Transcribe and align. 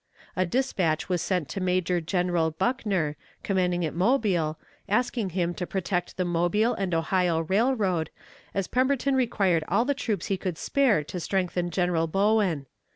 A 0.35 0.47
dispatch 0.47 1.09
was 1.09 1.21
sent 1.21 1.47
to 1.49 1.61
Major 1.61 2.01
General 2.01 2.49
Buckner, 2.49 3.17
commanding 3.43 3.85
at 3.85 3.93
Mobile, 3.93 4.57
asking 4.89 5.29
him 5.29 5.53
to 5.53 5.67
protect 5.67 6.17
the 6.17 6.25
Mobile 6.25 6.73
and 6.73 6.95
Ohio 6.95 7.41
Railroad, 7.41 8.09
as 8.55 8.65
Pemberton 8.67 9.13
required 9.15 9.63
all 9.67 9.85
the 9.85 9.93
troops 9.93 10.25
he 10.25 10.37
could 10.37 10.57
spare 10.57 11.03
to 11.03 11.19
strengthen 11.19 11.69
General 11.69 12.07
Bowen. 12.07 12.65